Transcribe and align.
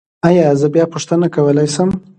ایا 0.27 0.45
زه 0.59 0.67
بیا 0.73 0.85
پوښتنه 0.93 1.27
کولی 1.35 1.67
شم؟ 1.75 1.89